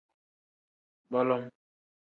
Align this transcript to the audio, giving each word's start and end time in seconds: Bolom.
Bolom. 1.11 1.45